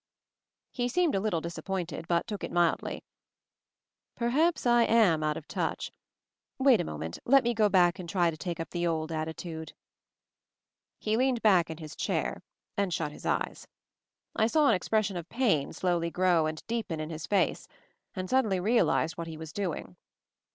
He 0.71 0.87
seemed 0.89 1.13
a 1.13 1.19
little 1.19 1.41
disappointed, 1.41 2.07
but 2.07 2.25
took 2.25 2.43
it 2.43 2.51
mildly. 2.51 3.03
"Perhaps 4.15 4.65
I 4.65 4.81
am 4.81 5.21
a 5.21 5.27
little 5.27 5.29
out 5.29 5.37
of 5.37 5.47
touch. 5.47 5.91
Wait 6.57 6.81
a 6.81 6.83
moment— 6.83 7.19
let 7.33 7.43
me 7.43 7.53
go 7.53 7.69
back 7.69 7.99
and 7.99 8.09
try 8.09 8.31
to 8.31 8.35
take 8.35 8.59
up 8.59 8.71
the 8.71 8.87
old 8.87 9.11
attitude." 9.11 9.73
He 10.97 11.17
leaned 11.17 11.43
badk 11.43 11.69
in 11.69 11.77
his 11.77 11.95
chair 11.95 12.41
and 12.75 12.91
shut 12.91 13.11
his 13.11 13.21
2U 13.25 13.25
MOVING 13.25 13.37
THE 13.37 13.39
MOUNTAIN 13.43 13.51
eyes, 13.51 13.67
I 14.37 14.47
saw 14.47 14.67
an 14.69 14.73
expression 14.73 15.17
of 15.17 15.29
pain 15.29 15.71
slowly 15.71 16.09
grow 16.09 16.47
and 16.47 16.65
deepen 16.65 16.99
on 16.99 17.11
his 17.11 17.27
fa*e; 17.27 17.55
and 18.15 18.27
suddenly 18.27 18.59
realized 18.59 19.19
what 19.19 19.27
he 19.27 19.37
was 19.37 19.53
doing. 19.53 19.97